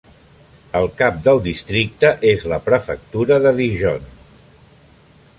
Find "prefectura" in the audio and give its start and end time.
2.69-3.37